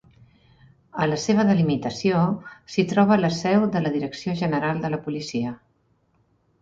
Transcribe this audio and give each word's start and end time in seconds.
A 1.05 1.09
la 1.09 1.17
seva 1.23 1.43
delimitació 1.49 2.23
s'hi 2.75 2.87
troba 2.93 3.19
la 3.21 3.31
seu 3.41 3.67
de 3.77 3.83
la 3.87 3.93
Direcció 3.99 4.35
General 4.41 4.83
de 4.87 4.93
la 4.95 5.01
Policia. 5.09 5.53